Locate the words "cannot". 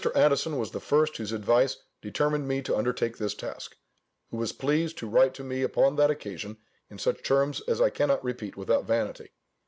7.91-8.23